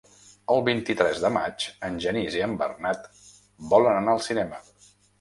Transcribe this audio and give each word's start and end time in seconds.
El 0.53 0.63
vint-i-tres 0.69 1.21
de 1.25 1.31
maig 1.35 1.67
en 1.91 2.01
Genís 2.07 2.39
i 2.41 2.43
en 2.49 2.57
Bernat 2.65 3.09
volen 3.75 4.03
anar 4.03 4.21
al 4.21 4.29
cinema. 4.33 4.69